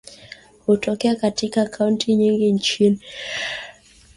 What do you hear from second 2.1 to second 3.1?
nyingi nchini